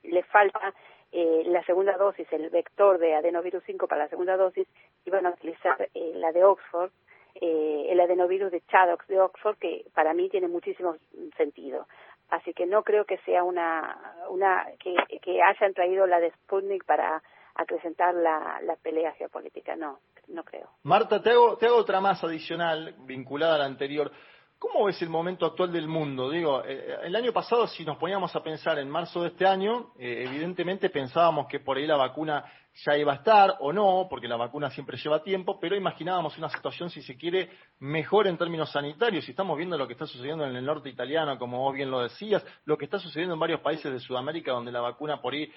le 0.02 0.22
falta 0.24 0.74
eh, 1.12 1.42
la 1.46 1.64
segunda 1.64 1.96
dosis, 1.96 2.26
el 2.32 2.48
vector 2.50 2.98
de 2.98 3.14
adenovirus 3.14 3.62
5 3.66 3.86
para 3.88 4.04
la 4.04 4.08
segunda 4.08 4.36
dosis, 4.36 4.68
iban 5.04 5.26
a 5.26 5.30
utilizar 5.30 5.88
la 5.94 6.32
de 6.32 6.44
Oxford 6.44 6.90
eh, 7.34 7.86
el 7.88 8.00
adenovirus 8.00 8.50
de 8.50 8.62
Chadox 8.62 9.06
de 9.06 9.20
Oxford, 9.20 9.56
que 9.58 9.84
para 9.94 10.14
mí 10.14 10.28
tiene 10.28 10.48
muchísimo 10.48 10.96
sentido. 11.36 11.86
Así 12.28 12.52
que 12.52 12.66
no 12.66 12.82
creo 12.82 13.04
que 13.04 13.18
sea 13.18 13.44
una, 13.44 14.14
una 14.28 14.66
que, 14.78 14.94
que 15.20 15.42
hayan 15.42 15.74
traído 15.74 16.06
la 16.06 16.20
de 16.20 16.30
Sputnik 16.32 16.84
para 16.84 17.22
acrecentar 17.54 18.14
la, 18.14 18.60
la 18.62 18.76
pelea 18.76 19.12
geopolítica. 19.12 19.76
No, 19.76 19.98
no 20.28 20.44
creo. 20.44 20.68
Marta, 20.82 21.22
te 21.22 21.30
hago, 21.30 21.56
te 21.56 21.66
hago 21.66 21.76
otra 21.76 22.00
más 22.00 22.22
adicional 22.22 22.94
vinculada 23.06 23.56
a 23.56 23.58
la 23.58 23.64
anterior. 23.66 24.10
¿Cómo 24.60 24.84
ves 24.84 25.00
el 25.00 25.08
momento 25.08 25.46
actual 25.46 25.72
del 25.72 25.88
mundo? 25.88 26.28
Digo, 26.28 26.62
eh, 26.66 26.98
el 27.04 27.16
año 27.16 27.32
pasado, 27.32 27.66
si 27.66 27.82
nos 27.82 27.96
poníamos 27.96 28.36
a 28.36 28.42
pensar 28.42 28.78
en 28.78 28.90
marzo 28.90 29.22
de 29.22 29.28
este 29.28 29.46
año, 29.46 29.94
eh, 29.98 30.26
evidentemente 30.28 30.90
pensábamos 30.90 31.46
que 31.46 31.60
por 31.60 31.78
ahí 31.78 31.86
la 31.86 31.96
vacuna 31.96 32.44
ya 32.84 32.94
iba 32.94 33.12
a 33.12 33.16
estar 33.16 33.56
o 33.60 33.72
no, 33.72 34.06
porque 34.08 34.28
la 34.28 34.36
vacuna 34.36 34.68
siempre 34.68 34.98
lleva 34.98 35.22
tiempo, 35.22 35.58
pero 35.58 35.76
imaginábamos 35.76 36.36
una 36.36 36.50
situación, 36.50 36.90
si 36.90 37.00
se 37.00 37.16
quiere, 37.16 37.48
mejor 37.78 38.26
en 38.26 38.36
términos 38.36 38.70
sanitarios. 38.70 39.26
Y 39.26 39.30
estamos 39.30 39.56
viendo 39.56 39.78
lo 39.78 39.86
que 39.86 39.94
está 39.94 40.06
sucediendo 40.06 40.44
en 40.44 40.54
el 40.54 40.64
norte 40.64 40.90
italiano, 40.90 41.38
como 41.38 41.62
vos 41.62 41.74
bien 41.74 41.90
lo 41.90 42.02
decías, 42.02 42.44
lo 42.66 42.76
que 42.76 42.84
está 42.84 42.98
sucediendo 42.98 43.34
en 43.34 43.40
varios 43.40 43.60
países 43.60 43.90
de 43.90 43.98
Sudamérica 43.98 44.52
donde 44.52 44.72
la 44.72 44.82
vacuna 44.82 45.22
por 45.22 45.32
ahí 45.32 45.50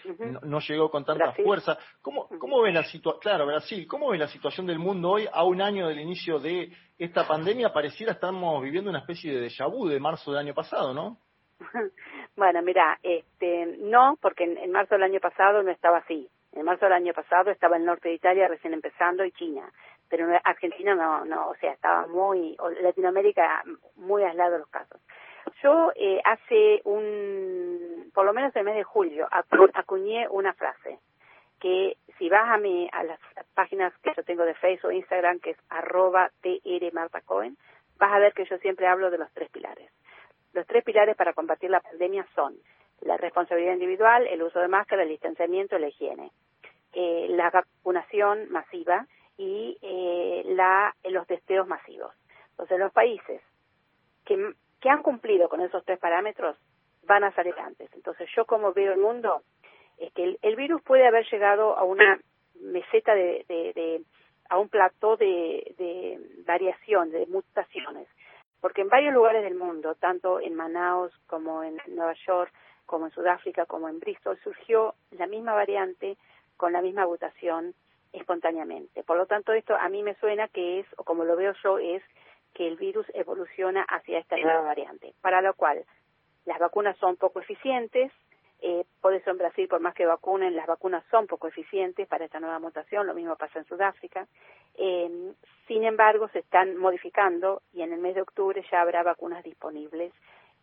no, 0.44 0.60
llegó 0.62 0.90
con 0.90 1.04
tanta 1.04 1.34
fuerza. 1.34 1.78
¿Cómo, 2.02 2.30
cómo 2.40 2.62
ves 2.62 2.74
la 2.74 2.84
situación? 2.86 3.20
Claro, 3.22 3.46
Brasil, 3.46 3.86
¿cómo 3.86 4.10
ves 4.10 4.20
la 4.22 4.30
situación 4.30 4.66
del 4.66 4.80
mundo 4.80 5.12
hoy 5.12 5.28
a 5.32 5.44
un 5.44 5.62
año 5.62 5.90
del 5.90 6.00
inicio 6.00 6.40
de 6.40 6.72
esta 7.04 7.28
pandemia? 7.28 7.74
Pareciera 7.74 8.14
estamos 8.14 8.62
viviendo 8.64 8.90
una 8.90 9.00
especie 9.00 9.34
de 9.34 9.42
déjà 9.42 9.68
vu 9.68 9.88
de 9.88 10.00
marzo 10.00 10.32
del 10.32 10.40
año 10.40 10.54
pasado, 10.54 10.94
¿no? 10.94 11.18
Bueno, 12.36 12.64
mira, 12.64 12.98
este, 13.04 13.78
no, 13.78 14.18
porque 14.20 14.44
en 14.46 14.72
marzo 14.72 14.96
del 14.96 15.04
año 15.04 15.20
pasado 15.20 15.62
no 15.62 15.70
estaba 15.70 16.00
así. 16.00 16.28
En 16.54 16.66
marzo 16.66 16.86
del 16.86 16.94
año 16.94 17.14
pasado 17.14 17.52
estaba 17.52 17.78
el 17.78 17.86
norte 17.86 18.10
de 18.10 18.16
Italia 18.16 18.48
recién 18.48 18.74
empezando 18.74 19.24
y 19.24 19.32
China, 19.34 19.72
pero 20.10 20.28
Argentina 20.44 20.96
no, 20.96 21.26
no, 21.26 21.50
o 21.50 21.56
sea, 21.58 21.74
estaba 21.74 22.08
muy, 22.08 22.58
Latinoamérica 22.82 23.64
muy 23.98 24.24
aislado 24.24 24.58
los 24.58 24.68
casos. 24.70 25.00
Yo 25.62 25.92
eh, 25.96 26.20
hace 26.26 26.82
un, 26.86 28.10
por 28.16 28.26
lo 28.26 28.34
menos 28.34 28.56
el 28.56 28.64
mes 28.64 28.76
de 28.76 28.84
julio, 28.84 29.28
acuñé 29.74 30.28
una 30.30 30.54
frase 30.54 31.00
que 31.64 31.96
si 32.18 32.28
vas 32.28 32.50
a, 32.50 32.58
mi, 32.58 32.90
a 32.92 33.06
las 33.06 33.20
páginas 33.54 33.94
que 34.04 34.12
yo 34.18 34.24
tengo 34.24 34.44
de 34.44 34.54
Facebook 34.56 34.90
o 34.90 34.92
Instagram, 34.92 35.40
que 35.40 35.52
es 35.52 35.58
arroba 35.70 36.30
vas 37.98 38.12
a 38.12 38.20
ver 38.20 38.34
que 38.34 38.44
yo 38.44 38.58
siempre 38.58 38.86
hablo 38.86 39.10
de 39.10 39.18
los 39.18 39.32
tres 39.32 39.50
pilares. 39.50 39.90
Los 40.52 40.68
tres 40.68 40.84
pilares 40.84 41.16
para 41.16 41.32
combatir 41.32 41.70
la 41.70 41.80
pandemia 41.80 42.28
son 42.36 42.54
la 43.00 43.16
responsabilidad 43.16 43.76
individual, 43.76 44.28
el 44.28 44.44
uso 44.44 44.60
de 44.60 44.68
máscara, 44.68 45.04
el 45.04 45.10
distanciamiento 45.10 45.80
la 45.80 45.88
higiene, 45.88 46.32
eh, 46.92 47.28
la 47.30 47.50
vacunación 47.50 48.52
masiva 48.52 49.08
y 49.38 49.78
eh, 49.82 50.44
la, 50.48 50.94
los 51.06 51.26
testeos 51.28 51.66
masivos. 51.66 52.14
Entonces, 52.50 52.78
los 52.78 52.92
países 52.92 53.42
que, 54.26 54.54
que 54.82 54.90
han 54.90 55.02
cumplido 55.02 55.48
con 55.48 55.62
esos 55.62 55.86
tres 55.86 55.98
parámetros 55.98 56.58
van 57.04 57.24
a 57.24 57.32
salir 57.32 57.56
antes. 57.58 57.90
Entonces, 57.94 58.30
yo 58.36 58.46
como 58.46 58.74
veo 58.74 58.92
el 58.92 59.00
mundo, 59.00 59.44
es 60.06 60.14
que 60.14 60.38
el, 60.42 60.56
virus 60.56 60.82
puede 60.82 61.08
haber 61.08 61.26
llegado 61.30 61.78
a 61.78 61.84
una 61.84 62.20
meseta 62.60 63.14
de, 63.16 63.46
de, 63.48 63.74
de 63.74 64.02
a 64.50 64.58
un 64.58 64.70
plató 64.70 65.18
de, 65.18 65.74
de 65.78 66.20
variación, 66.46 67.12
de 67.12 67.26
mutaciones, 67.28 68.08
porque 68.62 68.82
en 68.82 68.90
varios 68.90 69.14
lugares 69.14 69.44
del 69.44 69.56
mundo, 69.56 69.96
tanto 69.96 70.40
en 70.40 70.56
Manaus 70.56 71.12
como 71.28 71.64
en 71.64 71.78
Nueva 71.88 72.14
York, 72.26 72.52
como 72.86 73.06
en 73.06 73.12
Sudáfrica, 73.12 73.66
como 73.66 73.90
en 73.90 74.00
Bristol, 74.00 74.38
surgió 74.44 74.96
la 75.12 75.28
misma 75.28 75.54
variante 75.54 76.18
con 76.58 76.74
la 76.74 76.82
misma 76.82 77.06
mutación 77.06 77.74
espontáneamente. 78.12 79.04
Por 79.04 79.18
lo 79.18 79.26
tanto, 79.26 79.54
esto 79.54 79.76
a 79.76 79.90
mí 79.90 80.04
me 80.04 80.16
suena 80.16 80.48
que 80.48 80.80
es, 80.80 80.88
o 80.98 81.04
como 81.04 81.24
lo 81.24 81.36
veo 81.36 81.54
yo, 81.64 81.80
es 81.80 82.04
que 82.54 82.68
el 82.68 82.78
virus 82.78 83.08
evoluciona 83.14 83.84
hacia 83.84 84.20
esta 84.20 84.38
nueva 84.38 84.62
variante, 84.62 85.14
para 85.22 85.42
lo 85.42 85.54
cual 85.56 85.84
las 86.46 86.60
vacunas 86.60 86.96
son 86.98 87.16
poco 87.16 87.40
eficientes, 87.40 88.12
eh, 88.66 88.86
por 89.02 89.14
eso 89.14 89.30
en 89.30 89.38
Brasil, 89.38 89.68
por 89.68 89.82
más 89.82 89.94
que 89.94 90.06
vacunen, 90.06 90.56
las 90.56 90.68
vacunas 90.68 91.04
son 91.12 91.28
poco 91.28 91.50
eficientes 91.50 92.08
para 92.08 92.24
esta 92.24 92.40
nueva 92.40 92.60
mutación, 92.60 93.06
lo 93.06 93.14
mismo 93.14 93.36
pasa 93.36 93.60
en 93.60 93.66
Sudáfrica. 93.66 94.26
Eh, 94.76 95.34
sin 95.68 95.84
embargo, 95.84 96.30
se 96.30 96.40
están 96.40 96.78
modificando 96.78 97.62
y 97.74 97.82
en 97.82 97.92
el 97.92 98.00
mes 98.00 98.16
de 98.16 98.22
octubre 98.22 98.64
ya 98.72 98.82
habrá 98.82 99.04
vacunas 99.04 99.44
disponibles 99.44 100.14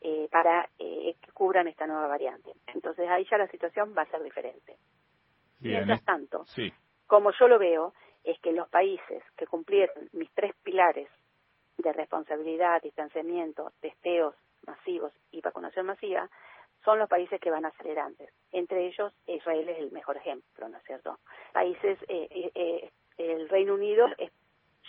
eh, 0.01 0.29
para 0.33 0.67
eh, 0.79 1.15
que 1.21 1.33
cubran 1.33 1.69
esta 1.69 1.87
nueva 1.87 2.07
variante. 2.07 2.51
Entonces 2.69 3.07
ahí 3.07 3.27
ya 3.31 3.37
la 3.37 3.49
situación 3.49 3.95
va 3.97 4.03
a 4.03 4.11
ser 4.11 4.23
diferente. 4.23 4.79
Mientras 5.59 6.03
tanto, 6.03 6.47
como 7.07 7.33
yo 7.33 7.49
lo 7.49 7.59
veo, 7.59 7.93
es 8.25 8.41
que 8.41 8.53
los 8.53 8.67
países 8.71 9.23
que 9.37 9.47
cumplieron 9.47 10.09
mis 10.13 10.31
tres 10.33 10.55
pilares 10.63 11.11
de 11.77 11.93
responsabilidad, 11.93 12.81
distanciamiento, 12.81 13.73
testeos 13.81 14.35
masivos 14.67 15.13
y 15.33 15.43
vacunación 15.43 15.85
masiva, 15.85 16.31
son 16.85 16.99
los 16.99 17.09
países 17.09 17.41
que 17.41 17.51
van 17.51 17.65
a 17.65 17.73
salir 17.73 17.99
antes. 17.99 18.31
Entre 18.53 18.87
ellos, 18.87 19.13
Israel 19.27 19.69
es 19.69 19.79
el 19.79 19.93
mejor 19.93 20.17
ejemplo, 20.17 20.69
¿no 20.69 20.79
es 20.79 20.85
cierto? 20.85 21.19
Países, 21.53 21.99
eh, 22.09 22.51
eh, 22.55 22.91
el 23.19 23.49
Reino 23.49 23.75
Unido, 23.75 24.09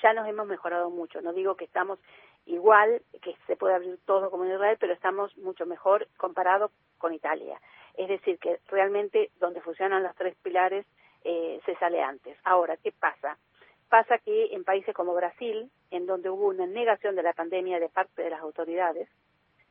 ya 0.01 0.13
nos 0.13 0.27
hemos 0.27 0.47
mejorado 0.47 0.89
mucho. 0.89 1.21
No 1.21 1.33
digo 1.33 1.55
que 1.55 1.65
estamos 1.65 1.99
igual, 2.45 3.01
que 3.21 3.35
se 3.47 3.55
puede 3.55 3.75
abrir 3.75 3.99
todo 4.05 4.31
como 4.31 4.45
en 4.45 4.53
Israel, 4.53 4.77
pero 4.79 4.93
estamos 4.93 5.35
mucho 5.37 5.65
mejor 5.65 6.07
comparado 6.17 6.71
con 6.97 7.13
Italia. 7.13 7.59
Es 7.95 8.07
decir, 8.07 8.39
que 8.39 8.59
realmente 8.67 9.31
donde 9.39 9.61
funcionan 9.61 10.03
los 10.03 10.15
tres 10.15 10.35
pilares 10.41 10.85
eh, 11.23 11.59
se 11.65 11.75
sale 11.75 12.01
antes. 12.01 12.37
Ahora, 12.43 12.77
¿qué 12.77 12.91
pasa? 12.91 13.37
Pasa 13.89 14.17
que 14.19 14.53
en 14.53 14.63
países 14.63 14.95
como 14.95 15.13
Brasil, 15.13 15.69
en 15.91 16.05
donde 16.05 16.29
hubo 16.29 16.47
una 16.47 16.65
negación 16.65 17.15
de 17.15 17.23
la 17.23 17.33
pandemia 17.33 17.79
de 17.79 17.89
parte 17.89 18.23
de 18.23 18.29
las 18.29 18.41
autoridades 18.41 19.09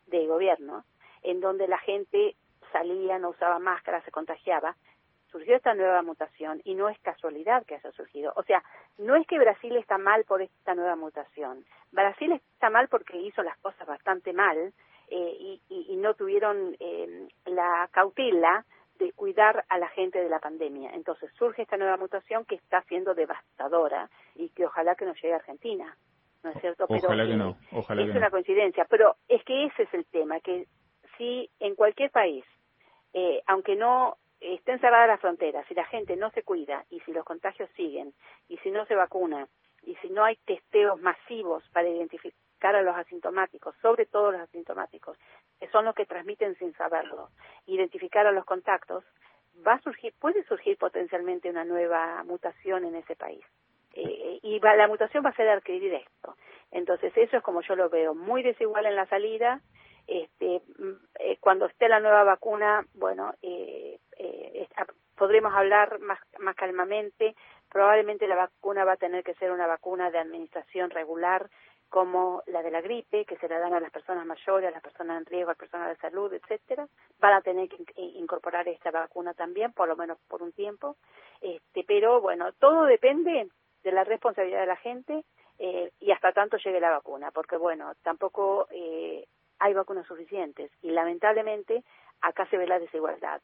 de 0.06 0.26
gobierno, 0.26 0.84
en 1.22 1.40
donde 1.40 1.68
la 1.68 1.78
gente 1.78 2.36
salía, 2.72 3.18
no 3.18 3.30
usaba 3.30 3.58
máscara, 3.58 4.02
se 4.02 4.10
contagiaba, 4.10 4.76
surgió 5.30 5.56
esta 5.56 5.74
nueva 5.74 6.02
mutación 6.02 6.60
y 6.64 6.74
no 6.74 6.88
es 6.88 6.98
casualidad 7.00 7.64
que 7.64 7.76
haya 7.76 7.90
surgido. 7.92 8.32
O 8.36 8.42
sea, 8.42 8.62
no 8.98 9.16
es 9.16 9.26
que 9.26 9.38
Brasil 9.38 9.76
está 9.76 9.98
mal 9.98 10.24
por 10.24 10.42
esta 10.42 10.74
nueva 10.74 10.96
mutación. 10.96 11.64
Brasil 11.92 12.32
está 12.32 12.70
mal 12.70 12.88
porque 12.88 13.16
hizo 13.18 13.42
las 13.42 13.58
cosas 13.58 13.86
bastante 13.86 14.32
mal 14.32 14.72
eh, 15.08 15.58
y, 15.68 15.96
no 15.96 16.14
tuvieron 16.14 16.76
eh, 16.80 17.28
la 17.44 17.88
cautela 17.92 18.64
de 18.98 19.12
cuidar 19.12 19.64
a 19.68 19.78
la 19.78 19.88
gente 19.88 20.20
de 20.20 20.28
la 20.28 20.38
pandemia. 20.38 20.92
Entonces 20.94 21.30
surge 21.36 21.62
esta 21.62 21.76
nueva 21.76 21.96
mutación 21.96 22.44
que 22.44 22.54
está 22.54 22.82
siendo 22.82 23.14
devastadora 23.14 24.08
y 24.34 24.50
que 24.50 24.66
ojalá 24.66 24.94
que 24.94 25.04
no 25.04 25.14
llegue 25.14 25.32
a 25.32 25.36
Argentina. 25.36 25.96
¿No 26.42 26.50
es 26.50 26.60
cierto? 26.60 26.86
Ojalá 26.88 27.26
que 27.26 27.36
no. 27.36 27.58
Ojalá 27.72 28.02
es 28.02 28.16
una 28.16 28.30
coincidencia. 28.30 28.86
Pero 28.88 29.16
es 29.28 29.44
que 29.44 29.66
ese 29.66 29.82
es 29.82 29.92
el 29.92 30.06
tema, 30.06 30.40
que 30.40 30.66
si 31.20 31.50
en 31.60 31.74
cualquier 31.74 32.10
país, 32.10 32.46
eh, 33.12 33.42
aunque 33.46 33.76
no 33.76 34.16
estén 34.40 34.80
cerradas 34.80 35.06
las 35.06 35.20
fronteras, 35.20 35.66
si 35.68 35.74
la 35.74 35.84
gente 35.84 36.16
no 36.16 36.30
se 36.30 36.42
cuida 36.42 36.86
y 36.88 37.00
si 37.00 37.12
los 37.12 37.26
contagios 37.26 37.68
siguen 37.76 38.14
y 38.48 38.56
si 38.58 38.70
no 38.70 38.86
se 38.86 38.94
vacuna 38.94 39.46
y 39.82 39.96
si 39.96 40.08
no 40.08 40.24
hay 40.24 40.36
testeos 40.46 40.98
masivos 41.02 41.62
para 41.74 41.90
identificar 41.90 42.74
a 42.74 42.80
los 42.80 42.96
asintomáticos, 42.96 43.76
sobre 43.82 44.06
todo 44.06 44.32
los 44.32 44.40
asintomáticos, 44.40 45.18
que 45.58 45.68
son 45.68 45.84
los 45.84 45.94
que 45.94 46.06
transmiten 46.06 46.56
sin 46.56 46.72
saberlo, 46.72 47.28
identificar 47.66 48.26
a 48.26 48.32
los 48.32 48.46
contactos, 48.46 49.04
va 49.66 49.74
a 49.74 49.82
surgir, 49.82 50.14
puede 50.18 50.42
surgir 50.44 50.78
potencialmente 50.78 51.50
una 51.50 51.66
nueva 51.66 52.24
mutación 52.24 52.86
en 52.86 52.94
ese 52.94 53.14
país. 53.14 53.44
Eh, 53.92 54.38
y 54.42 54.58
la 54.60 54.88
mutación 54.88 55.22
va 55.22 55.30
a 55.30 55.36
ser 55.36 55.50
adquirir 55.50 55.92
esto. 55.92 56.36
Entonces, 56.70 57.12
eso 57.16 57.36
es 57.36 57.42
como 57.42 57.60
yo 57.60 57.76
lo 57.76 57.90
veo, 57.90 58.14
muy 58.14 58.42
desigual 58.42 58.86
en 58.86 58.96
la 58.96 59.06
salida, 59.06 59.60
este, 60.10 60.60
mm, 60.78 60.92
eh, 61.20 61.38
cuando 61.40 61.66
esté 61.66 61.88
la 61.88 62.00
nueva 62.00 62.24
vacuna, 62.24 62.84
bueno, 62.94 63.32
eh, 63.42 64.00
eh, 64.18 64.68
podremos 65.16 65.54
hablar 65.54 66.00
más, 66.00 66.18
más 66.40 66.56
calmamente. 66.56 67.36
Probablemente 67.70 68.26
la 68.26 68.34
vacuna 68.34 68.84
va 68.84 68.92
a 68.92 68.96
tener 68.96 69.22
que 69.22 69.34
ser 69.34 69.52
una 69.52 69.68
vacuna 69.68 70.10
de 70.10 70.18
administración 70.18 70.90
regular, 70.90 71.48
como 71.88 72.42
la 72.46 72.62
de 72.62 72.72
la 72.72 72.80
gripe, 72.80 73.24
que 73.24 73.36
se 73.36 73.48
la 73.48 73.60
dan 73.60 73.72
a 73.72 73.80
las 73.80 73.92
personas 73.92 74.26
mayores, 74.26 74.68
a 74.68 74.72
las 74.72 74.82
personas 74.82 75.18
en 75.18 75.26
riesgo, 75.26 75.50
a 75.50 75.52
las 75.52 75.58
personas 75.58 75.88
de 75.90 75.96
salud, 75.96 76.32
etcétera. 76.32 76.88
Van 77.20 77.34
a 77.34 77.42
tener 77.42 77.68
que 77.68 77.84
incorporar 77.96 78.66
esta 78.66 78.90
vacuna 78.90 79.34
también, 79.34 79.72
por 79.72 79.86
lo 79.86 79.96
menos 79.96 80.18
por 80.26 80.42
un 80.42 80.52
tiempo. 80.52 80.96
Este, 81.40 81.84
pero 81.84 82.20
bueno, 82.20 82.52
todo 82.54 82.84
depende 82.84 83.48
de 83.84 83.92
la 83.92 84.02
responsabilidad 84.02 84.60
de 84.60 84.66
la 84.66 84.76
gente 84.76 85.24
eh, 85.58 85.92
y 86.00 86.10
hasta 86.10 86.32
tanto 86.32 86.56
llegue 86.56 86.80
la 86.80 86.90
vacuna, 86.90 87.30
porque 87.30 87.56
bueno, 87.56 87.92
tampoco 88.02 88.66
eh, 88.70 89.26
hay 89.60 89.74
vacunas 89.74 90.06
suficientes 90.06 90.70
y 90.82 90.90
lamentablemente 90.90 91.84
acá 92.20 92.46
se 92.50 92.56
ve 92.56 92.66
la 92.66 92.78
desigualdad. 92.78 93.40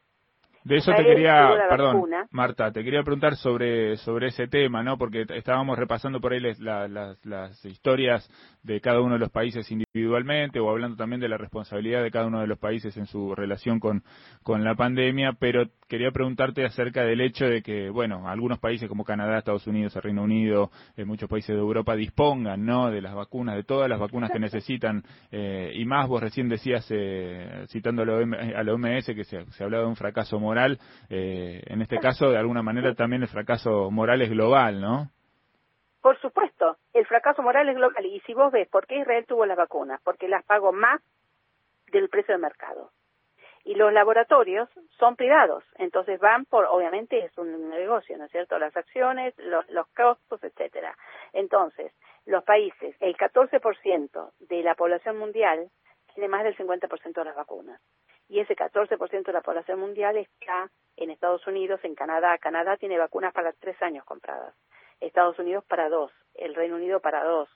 De 0.67 0.79
eso 0.79 0.93
te 0.97 1.05
quería, 1.05 1.49
perdón, 1.71 2.07
Marta, 2.33 2.73
te 2.73 2.83
quería 2.83 3.05
preguntar 3.05 3.37
sobre 3.37 3.97
sobre 3.99 4.29
ese 4.29 4.49
tema, 4.49 4.83
¿no? 4.83 4.99
Porque 4.99 5.25
estábamos 5.37 5.79
repasando 5.79 6.21
por 6.21 6.33
ahí 6.33 6.41
las 6.41 7.65
historias 7.65 8.29
de 8.65 8.81
cada 8.81 9.01
uno 9.01 9.15
de 9.15 9.21
los 9.21 9.31
países 9.31 9.71
individualmente 9.71 10.59
o 10.59 10.69
hablando 10.69 10.97
también 10.97 11.21
de 11.21 11.29
la 11.29 11.37
responsabilidad 11.39 12.03
de 12.03 12.11
cada 12.11 12.27
uno 12.27 12.41
de 12.41 12.49
los 12.49 12.59
países 12.59 12.97
en 12.97 13.07
su 13.07 13.33
relación 13.37 13.79
con 13.79 14.03
con 14.43 14.65
la 14.65 14.75
pandemia, 14.75 15.35
pero 15.39 15.69
quería 15.89 16.11
preguntarte 16.11 16.65
acerca 16.65 17.05
del 17.05 17.21
hecho 17.21 17.45
de 17.45 17.63
que, 17.63 17.89
bueno, 17.89 18.29
algunos 18.29 18.59
países 18.59 18.89
como 18.89 19.05
Canadá, 19.05 19.39
Estados 19.39 19.69
Unidos, 19.69 19.95
el 19.95 20.03
Reino 20.03 20.25
Unido, 20.25 20.73
eh, 20.97 21.05
muchos 21.05 21.29
países 21.29 21.55
de 21.55 21.61
Europa 21.61 21.95
dispongan, 21.95 22.67
¿no? 22.67 22.91
De 22.91 23.01
las 23.01 23.15
vacunas, 23.15 23.55
de 23.55 23.63
todas 23.63 23.89
las 23.89 24.01
vacunas 24.01 24.33
que 24.33 24.41
necesitan 24.41 25.05
eh, 25.31 25.71
y 25.77 25.85
más. 25.85 26.09
Vos 26.09 26.21
recién 26.21 26.49
decías, 26.49 26.85
eh, 26.91 27.67
citando 27.69 28.03
a 28.03 28.65
la 28.65 28.73
OMS, 28.73 29.15
que 29.15 29.23
se, 29.23 29.45
se 29.53 29.63
hablaba 29.63 29.85
de 29.85 29.91
un 29.91 29.97
fracaso 29.97 30.41
moral 30.41 30.56
eh, 31.11 31.63
en 31.67 31.83
este 31.83 31.99
caso, 31.99 32.31
de 32.31 32.39
alguna 32.39 32.63
manera, 32.63 32.95
también 32.95 33.23
el 33.23 33.29
fracaso 33.29 33.91
moral 33.91 34.23
es 34.23 34.31
global, 34.31 34.81
¿no? 34.81 35.11
Por 36.01 36.21
supuesto, 36.21 36.77
el 36.93 37.07
fracaso 37.07 37.43
moral 37.43 37.69
es 37.69 37.75
global. 37.75 38.07
Y 38.07 38.21
si 38.21 38.35
vos 38.35 38.53
ves 38.53 38.69
por 38.69 38.87
qué 38.87 38.99
Israel 38.99 39.27
tuvo 39.27 39.45
las 39.45 39.57
vacunas, 39.57 40.01
porque 40.05 40.29
las 40.29 40.45
pagó 40.45 40.73
más 40.73 41.01
del 41.91 42.09
precio 42.09 42.35
de 42.35 42.41
mercado. 42.41 42.91
Y 43.65 43.75
los 43.75 43.93
laboratorios 43.93 44.69
son 44.99 45.17
privados, 45.17 45.65
entonces 45.75 46.21
van 46.21 46.45
por, 46.45 46.67
obviamente 46.67 47.19
es 47.25 47.37
un 47.37 47.69
negocio, 47.69 48.17
¿no 48.17 48.27
es 48.27 48.31
cierto? 48.31 48.57
Las 48.61 48.77
acciones, 48.77 49.35
los, 49.39 49.69
los 49.71 49.89
costos, 49.89 50.43
etcétera. 50.45 50.97
Entonces, 51.33 51.93
los 52.27 52.45
países, 52.45 52.95
el 53.01 53.17
14% 53.17 54.31
de 54.49 54.63
la 54.63 54.77
población 54.77 55.19
mundial 55.19 55.69
tiene 56.15 56.29
más 56.29 56.45
del 56.45 56.57
50% 56.57 57.13
de 57.13 57.25
las 57.25 57.35
vacunas 57.35 57.81
y 58.29 58.41
ese 58.41 58.57
14% 58.57 59.25
de 59.25 59.33
la 59.33 59.41
población 59.41 59.81
mundial 59.81 60.17
está 60.17 60.71
en 60.97 61.11
Estados 61.11 61.47
Unidos, 61.47 61.81
en 61.85 61.95
Canadá. 61.95 62.37
Canadá 62.39 62.77
tiene 62.77 62.99
vacunas 62.99 63.33
para 63.33 63.53
tres 63.53 63.81
años 63.83 64.05
compradas, 64.05 64.55
Estados 65.01 65.39
Unidos 65.39 65.65
para 65.65 65.89
dos, 65.89 66.13
el 66.35 66.55
Reino 66.55 66.77
Unido 66.77 67.01
para 67.01 67.25
dos. 67.25 67.49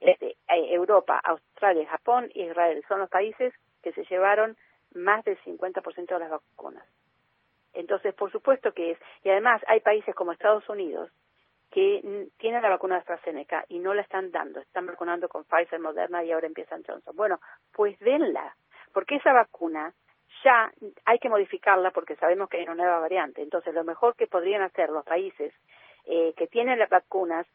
Este, 0.00 0.36
eh, 0.48 0.74
Europa, 0.74 1.20
Australia, 1.22 1.88
Japón 1.88 2.30
e 2.34 2.44
Israel 2.44 2.84
son 2.88 3.00
los 3.00 3.10
países 3.10 3.54
que 3.82 3.92
se 3.92 4.04
llevaron 4.04 4.56
más 4.94 5.24
del 5.24 5.38
50% 5.42 6.06
de 6.06 6.18
las 6.18 6.30
vacunas. 6.30 6.84
Entonces, 7.72 8.14
por 8.14 8.30
supuesto 8.30 8.72
que 8.72 8.92
es, 8.92 8.98
y 9.24 9.30
además 9.30 9.62
hay 9.66 9.80
países 9.80 10.14
como 10.14 10.32
Estados 10.32 10.68
Unidos 10.68 11.10
que 11.70 12.28
tienen 12.38 12.62
la 12.62 12.68
vacuna 12.68 12.94
de 12.94 13.00
AstraZeneca 13.00 13.64
y 13.68 13.80
no 13.80 13.94
la 13.94 14.02
están 14.02 14.30
dando, 14.30 14.60
están 14.60 14.86
vacunando 14.86 15.28
con 15.28 15.44
Pfizer, 15.44 15.80
Moderna 15.80 16.22
y 16.22 16.30
ahora 16.30 16.46
empiezan 16.46 16.84
Johnson. 16.86 17.16
Bueno, 17.16 17.40
pues 17.72 17.98
denla, 17.98 18.54
porque 18.92 19.16
esa 19.16 19.32
vacuna 19.32 19.92
ya 20.44 20.72
hay 21.04 21.18
que 21.18 21.28
modificarla 21.28 21.90
porque 21.90 22.16
sabemos 22.16 22.48
que 22.48 22.58
hay 22.58 22.64
una 22.64 22.74
nueva 22.74 23.00
variante. 23.00 23.42
Entonces, 23.42 23.74
lo 23.74 23.82
mejor 23.82 24.14
que 24.14 24.26
podrían 24.26 24.62
hacer 24.62 24.90
los 24.90 25.04
países 25.04 25.52
eh, 26.04 26.34
que 26.36 26.46
tienen 26.46 26.78
las 26.78 26.90
vacunas, 26.90 27.46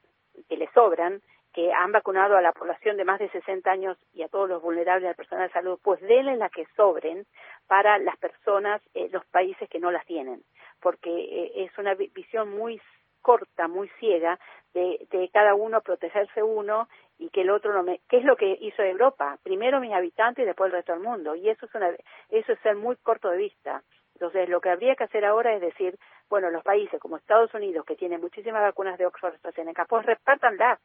que 0.50 0.58
les 0.58 0.72
sobran, 0.72 1.22
que 1.54 1.72
han 1.72 1.92
vacunado 1.92 2.36
a 2.36 2.42
la 2.42 2.52
población 2.52 2.98
de 2.98 3.06
más 3.06 3.20
de 3.20 3.30
60 3.30 3.70
años 3.70 3.98
y 4.14 4.24
a 4.24 4.28
todos 4.28 4.50
los 4.50 4.62
vulnerables 4.62 5.08
de 5.08 5.16
personal 5.16 5.48
de 5.48 5.54
salud, 5.54 5.80
pues 5.84 6.02
denle 6.02 6.36
las 6.38 6.52
que 6.52 6.66
sobren 6.76 7.26
para 7.68 7.98
las 8.00 8.18
personas, 8.18 8.82
eh, 8.94 9.10
los 9.12 9.26
países 9.28 9.70
que 9.70 9.80
no 9.80 9.92
las 9.92 10.06
tienen, 10.06 10.44
porque 10.82 11.10
eh, 11.10 11.52
es 11.64 11.78
una 11.78 11.96
visión 11.96 12.56
muy 12.56 12.82
corta, 13.22 13.68
muy 13.68 13.90
ciega, 14.00 14.40
de, 14.74 15.08
de, 15.12 15.30
cada 15.34 15.56
uno 15.56 15.82
protegerse 15.82 16.44
uno 16.44 16.88
y 17.20 17.30
que 17.30 17.42
el 17.42 17.50
otro 17.50 17.74
no 17.74 17.84
me... 17.84 18.00
¿Qué 18.10 18.18
es 18.18 18.24
lo 18.24 18.36
que 18.36 18.58
hizo 18.62 18.82
Europa? 18.82 19.38
Primero 19.44 19.82
mis 19.82 19.94
habitantes 19.94 20.44
y 20.44 20.46
después 20.46 20.68
el 20.68 20.78
resto 20.78 20.94
del 20.94 21.02
mundo. 21.02 21.36
Y 21.36 21.50
eso 21.50 21.66
es, 21.66 21.76
una, 21.76 21.90
eso 22.30 22.54
es 22.54 22.60
ser 22.62 22.76
muy 22.76 22.96
corto 22.96 23.30
de 23.30 23.38
vista. 23.38 23.84
Entonces, 24.14 24.48
lo 24.50 24.62
que 24.62 24.70
habría 24.70 24.96
que 24.96 25.04
hacer 25.04 25.26
ahora 25.26 25.54
es 25.54 25.62
decir, 25.62 26.00
bueno, 26.30 26.50
los 26.50 26.64
países 26.64 27.00
como 27.00 27.18
Estados 27.18 27.54
Unidos, 27.54 27.86
que 27.86 27.96
tienen 27.96 28.22
muchísimas 28.22 28.62
vacunas 28.62 28.98
de 28.98 29.06
Oxford 29.06 29.36
AstraZeneca, 29.36 29.86
pues 29.86 30.06
repártanlas. 30.06 30.80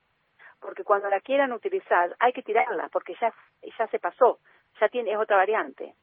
Porque 0.60 0.82
cuando 0.82 1.08
la 1.08 1.20
quieran 1.20 1.52
utilizar, 1.52 2.14
hay 2.18 2.32
que 2.32 2.42
tirarla, 2.42 2.88
porque 2.92 3.14
ya, 3.20 3.32
ya 3.78 3.86
se 3.88 3.98
pasó, 3.98 4.38
ya 4.80 4.88
tiene, 4.88 5.12
es 5.12 5.18
otra 5.18 5.36
variante 5.36 5.94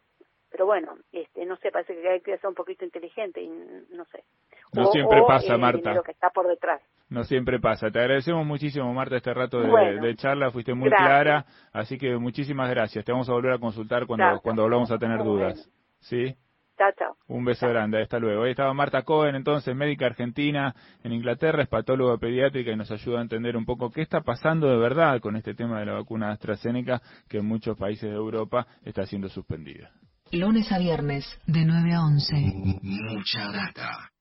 pero 0.51 0.65
bueno, 0.65 0.97
este, 1.13 1.45
no 1.45 1.55
sé, 1.55 1.71
parece 1.71 1.95
que 1.95 2.09
hay 2.09 2.19
que 2.19 2.37
ser 2.37 2.49
un 2.49 2.55
poquito 2.55 2.83
inteligente 2.83 3.41
y 3.41 3.47
no 3.47 4.03
sé. 4.05 4.25
No 4.73 4.85
siempre 4.87 5.21
pasa, 5.25 5.57
Marta. 5.57 5.93
Lo 5.93 6.03
que 6.03 6.11
está 6.11 6.29
por 6.29 6.47
detrás. 6.47 6.81
No 7.11 7.25
siempre 7.25 7.59
pasa. 7.59 7.91
Te 7.91 7.99
agradecemos 7.99 8.45
muchísimo, 8.45 8.91
Marta, 8.93 9.17
este 9.17 9.33
rato 9.33 9.59
de, 9.59 10.15
charla. 10.15 10.49
Fuiste 10.49 10.73
muy 10.73 10.89
clara, 10.89 11.45
así 11.73 11.97
que 11.97 12.15
muchísimas 12.15 12.69
gracias. 12.69 13.03
Te 13.03 13.11
vamos 13.11 13.27
a 13.27 13.33
volver 13.33 13.51
a 13.51 13.59
consultar 13.59 14.07
cuando, 14.07 14.39
cuando 14.41 14.63
volvamos 14.63 14.89
a 14.91 14.97
tener 14.97 15.21
dudas. 15.21 15.69
¿Sí? 15.99 16.33
Chao, 16.77 16.89
chao. 16.97 17.17
Un 17.27 17.43
beso 17.43 17.67
grande, 17.67 18.01
hasta 18.01 18.17
luego. 18.17 18.43
Ahí 18.43 18.51
estaba 18.51 18.73
Marta 18.73 19.01
Cohen, 19.01 19.35
entonces 19.35 19.75
médica 19.75 20.05
argentina 20.05 20.73
en 21.03 21.11
Inglaterra, 21.11 21.61
es 21.61 21.67
patóloga 21.67 22.17
pediátrica 22.17 22.71
y 22.71 22.77
nos 22.77 22.89
ayuda 22.89 23.19
a 23.19 23.23
entender 23.23 23.57
un 23.57 23.65
poco 23.65 23.91
qué 23.91 24.01
está 24.01 24.21
pasando 24.21 24.67
de 24.67 24.77
verdad 24.77 25.19
con 25.19 25.35
este 25.35 25.53
tema 25.53 25.81
de 25.81 25.87
la 25.87 25.93
vacuna 25.93 26.31
AstraZeneca 26.31 27.01
que 27.27 27.39
en 27.39 27.45
muchos 27.45 27.77
países 27.77 28.09
de 28.09 28.15
Europa 28.15 28.65
está 28.85 29.05
siendo 29.05 29.27
suspendida. 29.27 29.91
Lunes 30.31 30.71
a 30.71 30.79
viernes, 30.79 31.25
de 31.45 31.65
9 31.65 31.93
a 31.93 32.05
11. 32.05 32.35
Mucha 32.81 33.51
data. 33.51 34.09